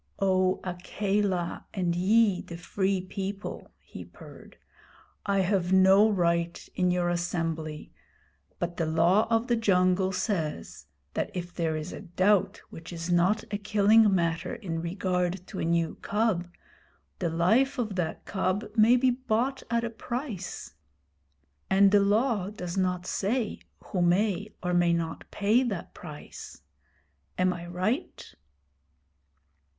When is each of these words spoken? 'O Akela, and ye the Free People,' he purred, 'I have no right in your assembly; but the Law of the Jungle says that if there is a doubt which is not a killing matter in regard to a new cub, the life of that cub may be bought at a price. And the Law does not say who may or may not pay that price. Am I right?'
'O 0.17 0.59
Akela, 0.63 1.67
and 1.75 1.95
ye 1.95 2.41
the 2.41 2.57
Free 2.57 3.01
People,' 3.01 3.69
he 3.77 4.03
purred, 4.03 4.57
'I 5.27 5.41
have 5.41 5.71
no 5.73 6.09
right 6.09 6.67
in 6.73 6.89
your 6.89 7.09
assembly; 7.09 7.91
but 8.57 8.77
the 8.77 8.87
Law 8.87 9.27
of 9.29 9.45
the 9.45 9.55
Jungle 9.55 10.11
says 10.11 10.87
that 11.13 11.29
if 11.35 11.53
there 11.53 11.75
is 11.75 11.93
a 11.93 12.01
doubt 12.01 12.61
which 12.71 12.91
is 12.91 13.11
not 13.11 13.43
a 13.53 13.59
killing 13.59 14.11
matter 14.15 14.55
in 14.55 14.81
regard 14.81 15.45
to 15.45 15.59
a 15.59 15.63
new 15.65 15.93
cub, 16.01 16.47
the 17.19 17.29
life 17.29 17.77
of 17.77 17.93
that 17.95 18.25
cub 18.25 18.65
may 18.75 18.95
be 18.95 19.11
bought 19.11 19.61
at 19.69 19.83
a 19.83 19.91
price. 19.91 20.73
And 21.69 21.91
the 21.91 21.99
Law 21.99 22.49
does 22.49 22.75
not 22.75 23.05
say 23.05 23.59
who 23.83 24.01
may 24.01 24.51
or 24.63 24.73
may 24.73 24.93
not 24.93 25.29
pay 25.29 25.61
that 25.61 25.93
price. 25.93 26.63
Am 27.37 27.53
I 27.53 27.67
right?' 27.67 28.33